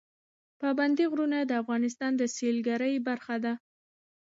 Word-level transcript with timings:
پابندی 0.61 1.05
غرونه 1.11 1.37
د 1.45 1.51
افغانستان 1.61 2.11
د 2.17 2.21
سیلګرۍ 2.35 2.95
برخه 3.07 3.35
ده. 3.43 3.53